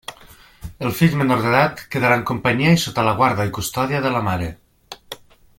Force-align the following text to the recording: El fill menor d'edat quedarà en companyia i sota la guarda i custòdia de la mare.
El 0.87 0.93
fill 1.01 1.17
menor 1.19 1.43
d'edat 1.43 1.83
quedarà 1.95 2.17
en 2.21 2.25
companyia 2.31 2.73
i 2.79 2.81
sota 2.87 3.07
la 3.11 3.15
guarda 3.23 3.49
i 3.51 3.55
custòdia 3.61 4.03
de 4.07 4.15
la 4.17 4.27
mare. 4.31 4.53